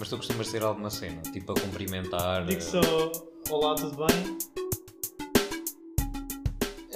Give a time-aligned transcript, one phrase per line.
[0.00, 2.46] Mas tu costumas ter algo na cena, tipo a cumprimentar.
[2.46, 2.80] Digo eh, só
[3.50, 4.38] olá, tudo bem?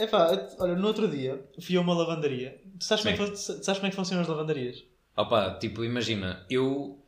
[0.02, 2.58] Epá, eu- olha, no outro dia fui a uma lavandaria.
[2.78, 4.82] Tu sabes, como é, que, fun- sabes como é que funcionam as lavandarias?
[5.18, 6.98] Opa, tipo, imagina, eu.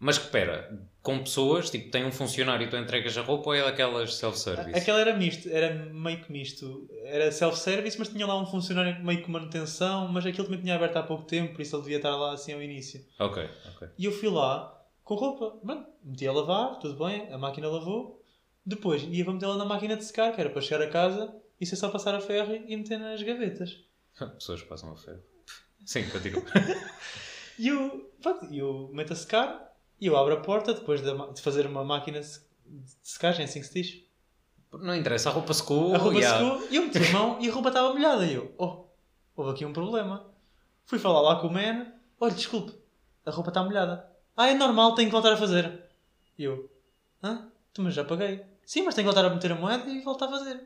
[0.00, 3.54] Mas que pera, com pessoas, tipo, tem um funcionário e tu entregas a roupa ou
[3.54, 4.76] é daquelas self-service?
[4.76, 6.90] Aquela era misto, era meio que misto.
[7.04, 10.96] Era self-service, mas tinha lá um funcionário meio que manutenção, mas aquilo também tinha aberto
[10.96, 13.00] há pouco tempo, por isso ele devia estar lá assim ao início.
[13.20, 13.88] Ok, ok.
[13.96, 14.75] E eu fui lá
[15.06, 18.20] com roupa, mano, meti a lavar, tudo bem, a máquina lavou.
[18.64, 21.64] Depois ia para metê-la na máquina de secar, que era para chegar a casa e
[21.64, 23.84] ser só passar a ferro e meter nas gavetas.
[24.34, 25.22] Pessoas passam a ferro.
[25.86, 26.42] Sim, continua.
[27.58, 31.40] E eu, pronto, eu meto a secar e eu abro a porta depois de, de
[31.40, 32.28] fazer uma máquina de
[33.02, 34.02] secagem, assim que se diz.
[34.70, 35.94] Não interessa, a roupa secou.
[35.94, 36.38] A roupa yeah.
[36.38, 38.26] secou e eu meti a mão e a roupa estava molhada.
[38.26, 38.84] E eu, oh,
[39.34, 40.30] houve aqui um problema.
[40.84, 42.74] Fui falar lá com o man, olha, desculpe,
[43.24, 44.15] a roupa está molhada.
[44.36, 45.80] Ah, é normal, tenho que voltar a fazer.
[46.38, 46.70] E eu,
[47.22, 47.48] hã?
[47.72, 48.42] Tu, mas já paguei.
[48.64, 50.60] Sim, mas tenho que voltar a meter a moeda e voltar a fazer.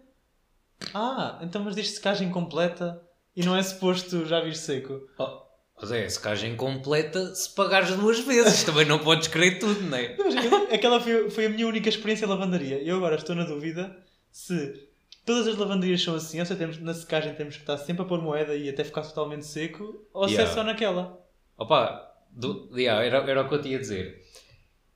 [0.94, 3.00] Ah, então mas diz secagem completa
[3.36, 5.00] e não é suposto já vir seco.
[5.18, 5.42] Oh,
[5.80, 8.64] mas é, secagem completa se pagares duas vezes.
[8.64, 10.16] Também não podes querer tudo, não é?
[10.74, 12.82] Aquela foi, foi a minha única experiência em lavandaria.
[12.82, 13.96] Eu agora estou na dúvida
[14.32, 14.88] se
[15.24, 18.04] todas as lavanderias são assim, ou se temos, na secagem temos que estar sempre a
[18.06, 20.50] pôr moeda e até ficar totalmente seco, ou se Yeah.
[20.50, 21.20] é só naquela.
[21.58, 24.24] Opa, do, yeah, era, era o que eu te ia dizer.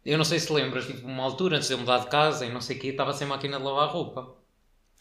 [0.04, 2.52] Eu não sei se lembras, tipo, uma altura antes de eu mudar de casa e
[2.52, 4.34] não sei o quê, estava sem máquina de lavar roupa.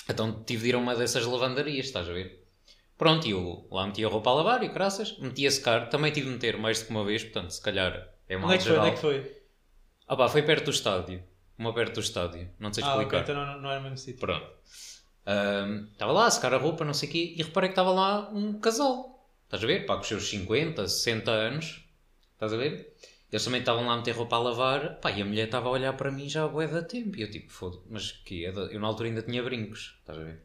[0.09, 2.43] Então tive de ir a uma dessas lavandarias, estás a ver?
[2.97, 5.89] Pronto, e eu lá meti a roupa a lavar e graças, meti a secar.
[5.89, 8.55] Também tive de meter mais do que uma vez, portanto, se calhar é mal Onde
[8.55, 8.77] é que foi?
[8.77, 9.37] Onde é que foi?
[10.07, 11.23] Opa, foi perto do estádio.
[11.57, 12.49] Uma perto do estádio.
[12.59, 13.23] Não sei Ah, ok, explicar.
[13.23, 14.19] então não, não era o mesmo sítio.
[14.19, 14.47] Pronto.
[15.25, 17.91] Ahm, Estava lá a secar a roupa, não sei o quê, e reparei que estava
[17.91, 19.27] lá um casal.
[19.45, 19.85] Estás a ver?
[19.85, 21.83] Pá, com os seus 50, 60 anos.
[22.45, 22.94] Estás a ver?
[23.31, 24.99] Eles também estavam lá a meter roupa a lavar.
[24.99, 27.17] Pá, e a mulher estava a olhar para mim já há bué da tempo.
[27.17, 29.95] E eu tipo, foda mas que é da- Eu na altura ainda tinha brincos.
[30.02, 30.39] Estás a ver?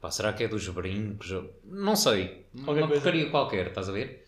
[0.00, 1.30] Pá, será que é dos brincos?
[1.64, 2.46] Não sei.
[2.64, 3.02] Qualquer uma coisa.
[3.02, 4.24] porcaria qualquer, estás a ver?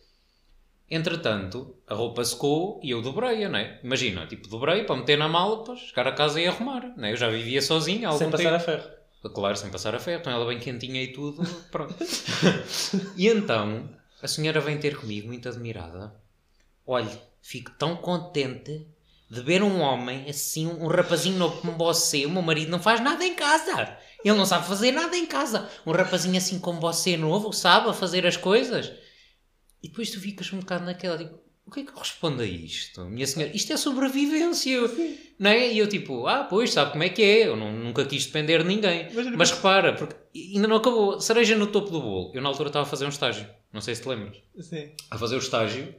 [0.91, 3.78] Entretanto, a roupa secou e eu dobrei-a, não é?
[3.84, 7.12] Imagina, tipo, dobrei para meter na mala, para chegar a casa e arrumar, não é?
[7.12, 8.43] Eu já vivia sozinho há algum Sem tempo.
[8.43, 8.91] passar a ferro.
[9.34, 11.95] Claro, sem passar a ferro, então ela bem quentinha e tudo, pronto.
[13.17, 13.89] e então,
[14.22, 16.15] a senhora vem ter comigo, muito admirada.
[16.88, 17.10] Olha,
[17.43, 18.87] fico tão contente
[19.31, 22.99] de ver um homem assim, um rapazinho novo como você, o meu marido não faz
[23.00, 23.94] nada em casa.
[24.25, 25.69] Ele não sabe fazer nada em casa.
[25.87, 28.91] Um rapazinho assim como você novo, sabe fazer as coisas.
[29.82, 32.47] E depois tu ficas um bocado naquela, tipo, o que é que eu respondo a
[32.47, 33.04] isto?
[33.04, 34.81] Minha senhora, isto é sobrevivência.
[35.38, 35.71] Não é?
[35.72, 37.47] E eu tipo, ah, pois, sabe como é que é?
[37.48, 39.09] Eu não- nunca quis depender de ninguém.
[39.15, 41.21] Mas- Mas repara, porque ainda não acabou.
[41.21, 42.32] Cereja no topo do bolo.
[42.34, 43.47] Eu na altura estava a fazer um estágio.
[43.72, 44.38] Não sei se te lembras.
[44.60, 44.91] Sim.
[45.10, 45.94] A fazer o estágio.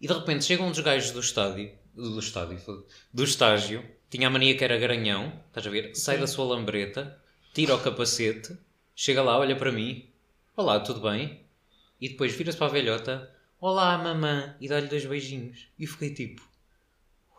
[0.00, 1.70] E de repente chega um dos gajos do estádio.
[1.94, 2.58] Do estádio.
[3.12, 3.84] Do estágio.
[4.10, 5.32] Tinha a mania que era garanhão.
[5.48, 5.94] Estás a ver?
[5.94, 6.20] Sai Sim.
[6.20, 7.18] da sua lambreta.
[7.54, 8.56] Tira o capacete.
[8.94, 10.08] Chega lá, olha para mim.
[10.56, 11.40] Olá, tudo bem?
[12.00, 13.30] E depois vira-se para a velhota.
[13.60, 14.54] Olá, mamã.
[14.60, 15.68] E dá-lhe dois beijinhos.
[15.78, 16.42] E eu fiquei tipo...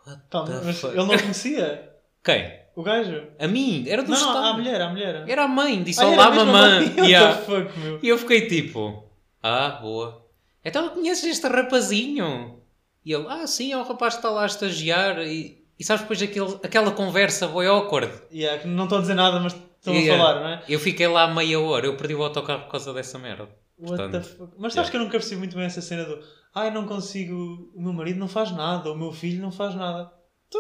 [0.06, 0.94] What the mas fuck?
[0.94, 1.94] ele não conhecia
[2.24, 2.60] Quem?
[2.76, 3.24] o gajo.
[3.40, 3.86] A mim?
[3.88, 4.42] Era do Não, estádio.
[4.42, 5.30] não, a mulher, a mulher.
[5.30, 6.80] Era a mãe, disse Ah, olá mamã.
[6.96, 7.38] What Yeah.
[7.42, 8.00] fuck, meu?
[8.02, 9.04] E eu fiquei tipo,
[9.44, 10.27] ah, boa.
[10.64, 12.62] Então conheces este rapazinho?
[13.06, 15.20] E ele, ah, sim, é o rapaz que está lá a estagiar.
[15.20, 18.12] E, e sabes depois aquele, aquela conversa boy awkward.
[18.32, 20.16] Yeah, que não estão a dizer nada, mas estão Yeah.
[20.22, 20.64] a falar, não é?
[20.68, 23.44] Eu fiquei lá meia hora, eu perdi o autocarro por causa dessa merda.
[23.80, 24.54] What the Portanto, fuck?
[24.58, 24.92] Mas sabes yeah.
[24.92, 26.20] que eu nunca percebi muito bem essa cena do
[26.54, 30.12] ai, não consigo, o meu marido não faz nada, o meu filho não faz nada.
[30.50, 30.58] Tu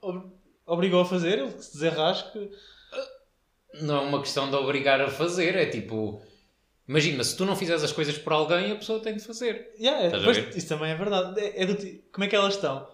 [0.00, 0.32] ob-
[0.66, 2.50] obrigou a fazer, ele se desarrasque.
[3.82, 6.22] Não é uma questão de obrigar a fazer, é tipo,
[6.88, 9.72] imagina, se tu não fizeres as coisas por alguém, a pessoa tem de fazer.
[9.78, 11.40] Yeah, é, pois, isso também é verdade.
[11.40, 11.76] É, é do
[12.12, 12.88] como é que elas estão?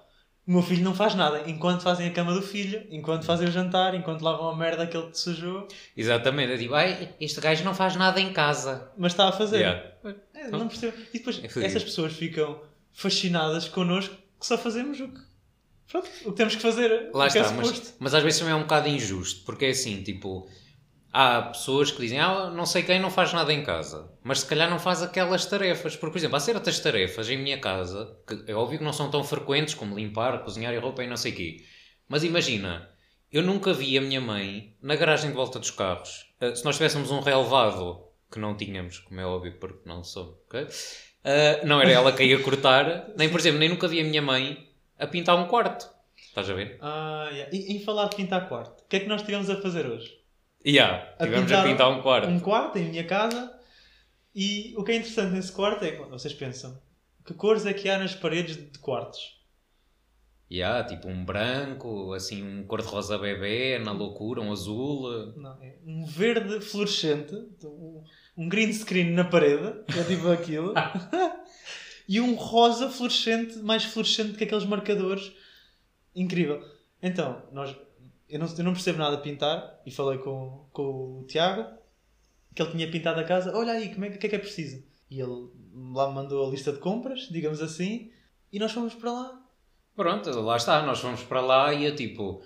[0.44, 3.50] O meu filho não faz nada enquanto fazem a cama do filho, enquanto fazem o
[3.52, 7.62] jantar, enquanto lavam a merda que ele te sujou, Exatamente, é tipo, ai, este gajo
[7.62, 8.90] não faz nada em casa.
[8.98, 9.58] mas está a fazer.
[9.58, 9.92] Yeah.
[10.34, 10.96] É, não percebo.
[11.14, 12.60] E depois É essas pessoas ficam
[12.92, 15.20] fascinadas connosco que só fazemos o que,
[15.88, 17.10] pronto, o que temos que fazer.
[17.14, 17.94] Lá é está, mas, suposto.
[18.00, 20.48] mas às vezes também é um bocado injusto, porque é assim, tipo,
[21.12, 24.46] há pessoas que dizem, ah, não sei quem não faz nada em casa, mas se
[24.46, 25.94] calhar não faz aquelas tarefas.
[25.94, 29.10] Porque, por exemplo, há certas tarefas em minha casa, que é óbvio que não são
[29.10, 31.64] tão frequentes como limpar, cozinhar e roupa e não sei o quê.
[32.08, 32.88] Mas imagina,
[33.30, 36.32] eu nunca vi a minha mãe na garagem de volta dos carros.
[36.40, 40.44] eh, se nós tivéssemos um relevado, que não tínhamos, como é óbvio, porque não sou?
[41.24, 44.22] Eh, não era ela que ia cortar, nem, por exemplo, nem nunca vi a minha
[44.22, 44.68] mãe
[44.98, 45.88] a pintar um quarto.
[46.16, 46.78] Estás a ver?
[46.80, 47.54] Ah, yeah.
[47.54, 50.21] e, em falar de pintar quarto, o que é que nós tivemos a fazer hoje?
[50.64, 52.28] Yeah, A tivemos pintar a pintar um quarto.
[52.28, 53.52] Um quarto em minha casa
[54.34, 56.80] e o que é interessante nesse quarto é que vocês pensam
[57.24, 59.40] que cores é que há nas paredes de quartos?
[60.50, 65.32] Yeah, tipo um branco, assim um cor-de-rosa bebê, na loucura, um azul.
[65.34, 68.04] Não, é um verde fluorescente, um-
[68.36, 70.74] um green screen na parede, é tipo aquilo,
[72.06, 75.32] e um rosa fluorescente, mais fluorescente que aqueles marcadores.
[76.14, 76.62] Incrível.
[77.02, 77.74] Então, nós,
[78.32, 81.64] eu, não, eu não percebo nada de pintar e falei com, com o Tiago
[82.54, 83.56] que ele tinha pintado a casa.
[83.56, 84.82] Olha aí, como é, que- o que é que é preciso?
[85.10, 85.48] E ele
[85.94, 88.10] lá me mandou a lista de compras, digamos assim,
[88.52, 89.40] e nós fomos para lá.
[89.94, 92.42] Pronto, lá está, nós fomos para lá e eu tipo,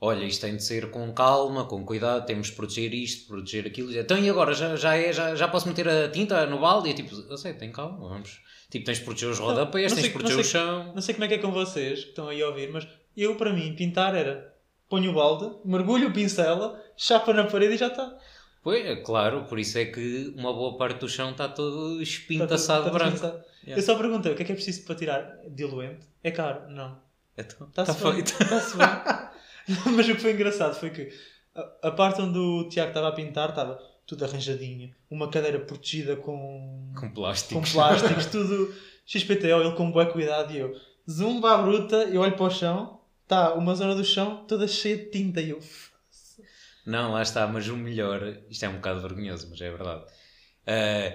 [0.00, 3.94] olha, isto tem de ser com calma, com cuidado, temos de proteger isto, proteger aquilo.
[3.96, 6.88] Então e agora, já, já, é, já, já posso meter a tinta no balde?
[6.88, 8.40] E eu tipo, eu sei, tem calma, vamos.
[8.70, 10.92] Tipo, tens de proteger os rodapés, tens sei- de proteger não o sei- chão.
[10.94, 12.86] Não sei como é que é com vocês que estão aí a ouvir, mas
[13.16, 14.54] eu, para mim, pintar era
[14.88, 18.16] ponho o balde, mergulho o pincel, chapa na parede e já está.
[18.62, 22.86] Pois, é claro, por isso é que uma boa parte do chão está todo espintaçado
[22.86, 23.14] Está branco.
[23.14, 23.44] está pinçado.
[23.64, 23.80] Yeah.
[23.80, 26.06] Eu só perguntei o que é que é preciso para tirar diluente.
[26.22, 26.68] É caro?
[26.68, 26.98] Não.
[27.36, 27.94] Então, está bem.
[28.24, 28.42] feito.
[28.42, 28.86] Está-se bem.
[29.94, 31.12] mas o que foi engraçado foi que
[31.54, 34.92] a, a parte onde o Tiago estava a pintar estava tudo arranjadinho.
[35.10, 37.60] Uma cadeira protegida com, Com plástico.
[37.60, 38.72] com plásticos, tudo
[39.06, 40.74] XPTO, ele com boa cuidado e eu.
[41.08, 44.96] Zumba à bruta, eu olho para o chão, está uma zona do chão toda cheia
[44.96, 45.60] de tinta e eu.
[46.86, 50.04] Não, lá está, mas o melhor, isto é um bocado vergonhoso, mas é verdade.
[50.64, 51.12] Ah,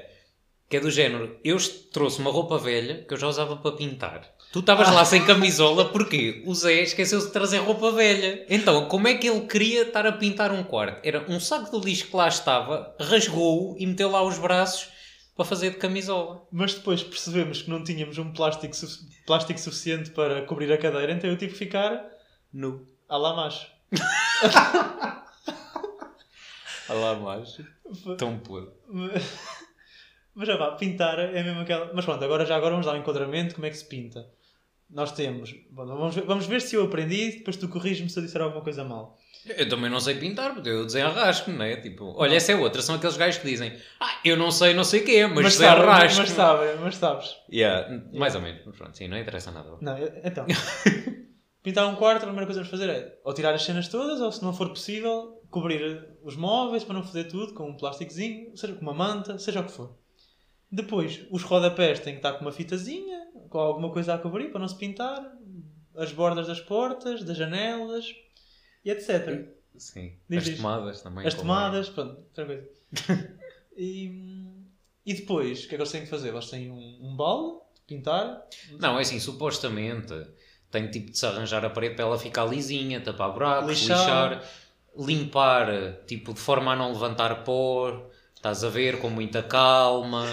[0.69, 1.58] que é do género, eu
[1.92, 4.30] trouxe uma roupa velha que eu já usava para pintar.
[4.52, 8.46] Tu estavas lá sem camisola porque o Zé esqueceu-se de trazer roupa velha.
[8.50, 11.00] Então, como é que ele queria estar a pintar um quarto?
[11.06, 14.90] Era um saco de lixo que lá estava, rasgou-o e meteu lá os braços
[15.36, 16.45] para fazer de camisola.
[16.51, 21.12] Mas depois percebemos que não tínhamos um plástico, su- plástico suficiente para cobrir a cadeira,
[21.13, 22.04] então eu tive que ficar
[22.54, 22.86] Nu.
[23.10, 23.68] à lá macho.
[26.89, 27.57] Olha lá mais.
[28.18, 28.72] Tão podre.
[30.33, 31.92] Mas já vá, pintar é mesmo aquela.
[31.94, 34.30] Mas pronto, agora já agora vamos dar um enquadramento, como é que se pinta.
[34.91, 35.53] Nós temos.
[35.71, 38.61] bom, vamos, ver, vamos ver se eu aprendi, depois tu corriges-me se eu disser alguma
[38.61, 39.17] coisa mal.
[39.45, 41.75] Eu também não sei pintar, porque eu desenrasco, não é?
[41.77, 44.83] Tipo, olha, essa é outra, são aqueles gajos que dizem Ah, eu não sei não
[44.83, 46.19] sei o quê, mas, sabes, desenrasco.
[46.19, 47.38] mas sabes, mas sabes.
[47.51, 49.77] Yeah, mais ou menos, mas pronto, sim, não interessa nada.
[49.81, 50.45] Não, então.
[51.63, 54.21] pintar um quarto, a primeira coisa que vamos fazer é ou tirar as cenas todas,
[54.21, 58.55] ou se não for possível, cobrir os móveis para não fazer tudo com um plásticozinho,
[58.55, 59.97] seja com uma manta, seja o que for.
[60.71, 64.60] Depois, os rodapés têm que estar com uma fitazinha, com alguma coisa a cobrir para
[64.62, 65.31] não se pintar,
[65.95, 68.06] as bordas das portas, das janelas
[68.83, 69.48] e etc.
[69.78, 71.25] Sim, Diz as tomadas também.
[71.28, 72.69] As como- tomadas, pronto, outra coisa.
[73.78, 74.45] e,
[75.06, 76.30] e depois, o que é que eles têm que fazer?
[76.30, 78.44] Eles têm um, um balde de pintar.
[78.80, 80.13] Não, é assim, supostamente
[80.69, 83.98] tem tipo de se arranjar a parede para ela ficar lisinha, tapar buracos, Lixar.
[84.39, 84.50] lixar,
[84.98, 85.68] limpar,
[86.06, 90.25] tipo, de forma a não levantar pó, estás a ver, com muita calma,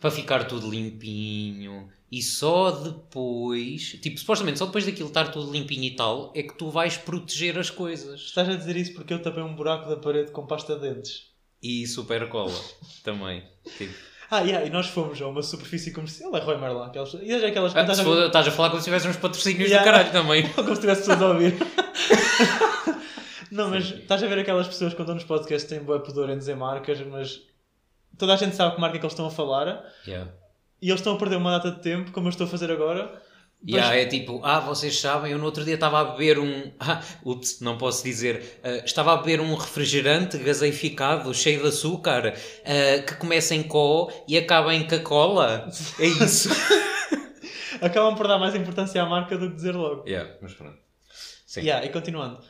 [0.00, 1.90] para ficar tudo limpinho.
[2.10, 6.54] E só depois, tipo, supostamente só depois daquilo estar tudo limpinho e tal, é que
[6.54, 8.20] tu vais proteger as coisas.
[8.20, 11.30] Estás a dizer isso porque eu tapei um buraco da parede com pasta de dentes.
[11.62, 12.52] E super cola
[13.04, 13.44] também.
[13.78, 13.94] Tipo,
[14.30, 16.82] Ah, yeah, e nós fomos a uma superfície comercial, é Roy Merlin.
[16.86, 19.68] Aquelas, e é aquelas ah, estás a estás a falar como se tivesse uns patrocínios
[19.68, 19.82] Yeah.
[19.82, 20.48] do caralho também.
[20.54, 21.54] como se tivesse pessoas a ouvir.
[23.50, 26.38] Não, mas estás a ver aquelas pessoas que estão nos podcasts têm boa pudor em
[26.38, 27.40] dizer marcas, mas
[28.16, 30.30] toda a gente sabe que marca é que eles estão a falar Yeah.
[30.80, 33.20] E eles estão a perder uma data de tempo, como eu estou a fazer agora.
[33.62, 36.72] E ah, é tipo, ah, vocês sabem, eu no outro dia estava a beber um.
[36.80, 38.60] Ah, ups, não posso dizer.
[38.64, 44.10] ah, estava a beber um refrigerante gaseificado, cheio de açúcar, ah, que começa em có
[44.26, 45.70] e acaba em Coca-Cola.
[45.98, 46.48] É isso.
[47.82, 50.06] Acabam por dar mais importância à marca do que dizer logo.
[50.06, 50.78] yeah, mas pronto.
[51.46, 51.60] Sim.
[51.60, 52.40] Yeah, e continuando.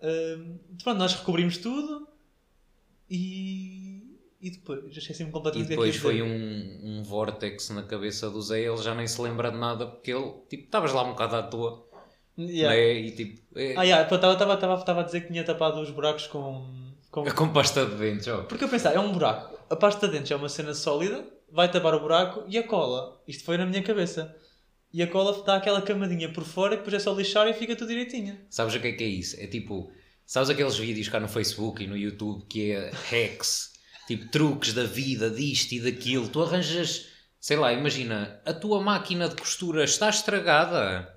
[0.00, 2.08] Hum, pronto, nós recobrimos tudo
[3.10, 4.07] e,
[4.40, 6.22] e depois, já esqueci-me E completamente que é depois que foi dizer.
[6.22, 10.12] um, um vórtex na cabeça do Zé, ele já nem se lembra de nada, porque
[10.12, 11.86] ele, tipo, estavas lá um bocado à toa.
[12.38, 12.76] Yeah.
[12.76, 12.92] né?
[12.92, 17.24] E tipo, é, Ah, yeah, estava a dizer que tinha tapado os buracos com, com...
[17.34, 18.42] com pasta de dentes, ó.
[18.44, 19.58] Porque eu pensava, é um buraco.
[19.68, 23.20] A pasta de dentes é uma cena sólida, vai tapar o buraco e a cola.
[23.26, 24.34] Isto foi na minha cabeça.
[24.92, 27.76] E a cola dá aquela camadinha por fora e depois é só lixar e fica
[27.76, 28.38] tudo direitinho.
[28.48, 29.38] Sabes o que é que é isso?
[29.38, 29.90] É tipo,
[30.24, 33.72] sabes aqueles vídeos cá no Facebook e no YouTube que é hacks,
[34.08, 36.28] tipo truques da vida, disto e daquilo.
[36.28, 41.14] Tu arranjas, sei lá, imagina, a tua máquina de costura está estragada.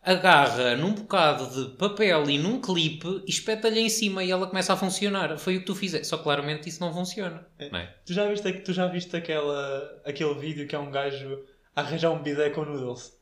[0.00, 4.72] Agarra num bocado de papel e num clipe e espeta-lhe em cima e ela começa
[4.72, 5.36] a funcionar.
[5.36, 6.06] Foi o que tu fizeste.
[6.06, 7.44] Só claramente isso não funciona.
[7.58, 7.68] É.
[7.68, 7.94] Não é?
[8.06, 12.12] Tu já viste, tu já viste aquela, aquele vídeo que é um gajo a arranjar
[12.12, 13.12] um bidé com noodles?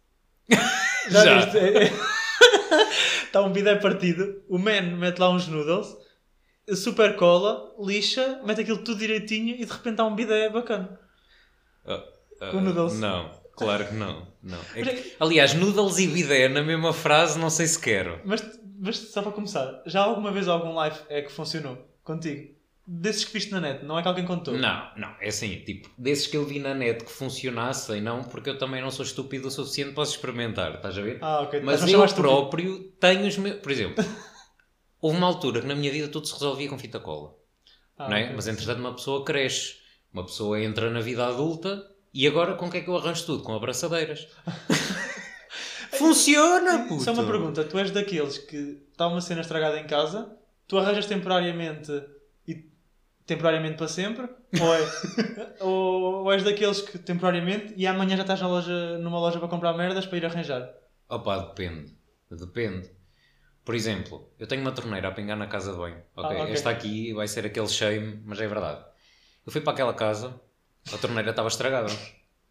[1.08, 1.46] Já.
[1.46, 1.58] viste?
[3.24, 5.94] Está um bidé partido, o man mete lá uns noodles,
[6.74, 10.98] super cola, lixa, mete aquilo tudo direitinho e de repente há um bidé bacana.
[11.86, 12.02] Ah,
[12.40, 12.98] ah, Com noodles.
[12.98, 13.30] Não.
[13.56, 14.26] Claro que não.
[14.42, 14.58] não.
[14.74, 18.20] É que- aliás, noodles e bidé na mesma frase, não sei se quero.
[18.24, 18.42] Mas,
[18.78, 22.54] mas só para começar, já alguma vez algum live é que funcionou contigo?
[22.88, 24.54] Desses que viste na net, não é que alguém contou?
[24.54, 28.50] Não, não, é assim, tipo, desses que eu vi na net que funcionassem, não, porque
[28.50, 31.18] eu também não sou estúpido o suficiente para experimentar, estás a ver?
[31.20, 31.60] Ah, ok.
[31.62, 33.56] Mas eu próprio tenho os meus.
[33.60, 34.04] Por exemplo,
[35.00, 37.34] houve uma altura que na minha vida tudo se resolvia com fita cola,
[37.98, 38.32] Ah, não é?
[38.32, 39.76] Mas entretanto uma pessoa cresce,
[40.12, 43.24] uma pessoa entra na vida adulta e agora com o que é que eu arranjo
[43.26, 43.42] tudo?
[43.42, 44.26] Com abraçadeiras.
[45.98, 47.04] Funciona, puto!
[47.04, 50.36] Só uma pergunta, tu és daqueles que está uma cena estragada em casa,
[50.66, 51.90] tu arranjas temporariamente
[52.46, 52.70] e
[53.24, 54.28] temporariamente para sempre?
[54.60, 59.18] Ou, é, ou, ou és daqueles que temporariamente e amanhã já estás na loja, numa
[59.18, 60.68] loja para comprar merdas para ir arranjar?
[61.08, 61.96] Opa, depende.
[62.30, 62.90] Depende.
[63.66, 66.00] Por exemplo, eu tenho uma torneira a pingar na casa de banho.
[66.16, 66.52] Ah, ok.
[66.52, 68.82] esta aqui vai ser aquele shame, mas é verdade.
[69.44, 70.40] Eu fui para aquela casa,
[70.94, 71.92] a torneira estava estragada.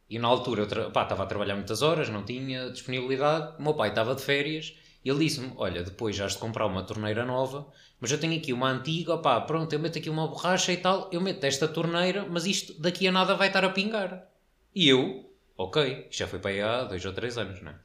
[0.09, 3.55] E na altura eu tra- pá, estava a trabalhar muitas horas, não tinha disponibilidade.
[3.57, 6.65] O meu pai estava de férias e ele disse-me: Olha, depois já has de comprar
[6.67, 7.65] uma torneira nova,
[7.99, 11.09] mas eu tenho aqui uma antiga, pá, pronto, eu meto aqui uma borracha e tal,
[11.13, 14.27] eu meto esta torneira, mas isto daqui a nada vai estar a pingar.
[14.75, 17.75] E eu, ok, já foi para aí há dois ou três anos, não é?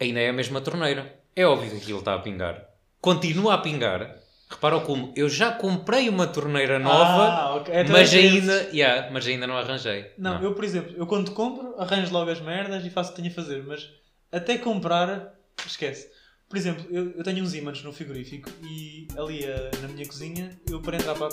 [0.00, 1.23] ainda é a mesma torneira.
[1.36, 2.64] É óbvio que aquilo está a pingar.
[3.00, 4.18] Continua a pingar.
[4.48, 7.74] Repara como eu já comprei uma torneira nova, Ah, ok.
[7.74, 10.12] É mas, três ainda, yeah, mas ainda não arranjei.
[10.16, 13.22] Não, eu, por exemplo, eu quando compro, arranjo logo as merdas e faço o que
[13.22, 13.88] tenho a fazer, mas
[14.30, 15.34] até comprar,
[15.66, 16.08] esquece.
[16.48, 20.56] Por exemplo, eu, eu tenho uns ímãs no frigorífico e ali eh, na minha cozinha,
[20.70, 21.30] eu para entrar para,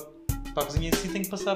[0.54, 1.56] para a cozinha si tenho que passar